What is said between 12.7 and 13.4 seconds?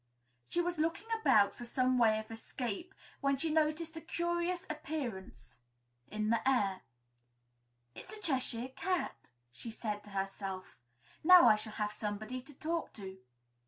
to."